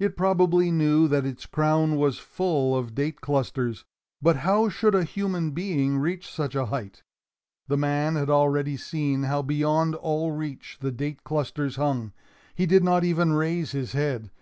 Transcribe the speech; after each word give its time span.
It 0.00 0.16
probably 0.16 0.72
knew 0.72 1.06
that 1.06 1.24
its 1.24 1.46
crown 1.46 1.94
was 1.94 2.18
full 2.18 2.74
of 2.76 2.92
date 2.92 3.20
clusters, 3.20 3.84
but 4.20 4.38
how 4.38 4.68
should 4.68 4.96
a 4.96 5.04
human 5.04 5.52
being 5.52 5.98
reach 5.98 6.28
such 6.28 6.56
a 6.56 6.66
height? 6.66 7.04
The 7.68 7.76
man 7.76 8.16
had 8.16 8.28
already 8.30 8.76
seen 8.76 9.22
how 9.22 9.42
beyond 9.42 9.94
all 9.94 10.32
reach 10.32 10.78
the 10.80 10.90
date 10.90 11.22
clusters 11.22 11.76
hung. 11.76 12.12
He 12.52 12.66
did 12.66 12.82
not 12.82 13.04
even 13.04 13.34
raise 13.34 13.70
his 13.70 13.92
head. 13.92 14.32